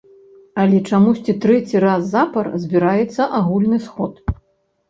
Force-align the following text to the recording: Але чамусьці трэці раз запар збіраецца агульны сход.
Але 0.61 0.77
чамусьці 0.89 1.35
трэці 1.43 1.81
раз 1.85 2.07
запар 2.15 2.45
збіраецца 2.65 3.29
агульны 3.41 3.81
сход. 3.89 4.13